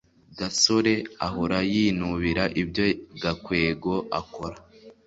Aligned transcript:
gasore 0.37 0.93
ahora 1.27 1.57
yinubira 1.73 2.43
ibyo 2.61 2.85
gakwego 3.21 3.93
akora 4.19 4.57